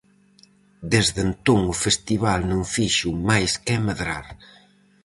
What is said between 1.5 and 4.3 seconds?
o festival non fixo máis que medrar.